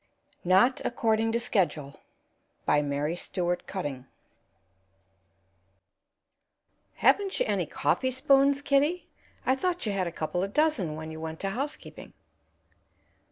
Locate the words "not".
0.43-0.81